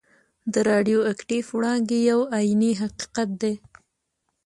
[0.53, 3.53] د راډیو اکټیف وړانګې یو عیني حقیقت دی.